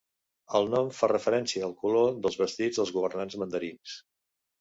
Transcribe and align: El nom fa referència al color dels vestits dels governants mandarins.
El 0.59 0.69
nom 0.75 0.87
fa 0.99 1.09
referència 1.11 1.67
al 1.67 1.75
color 1.83 2.15
dels 2.23 2.37
vestits 2.39 2.81
dels 2.81 2.95
governants 2.97 3.37
mandarins. 3.43 3.99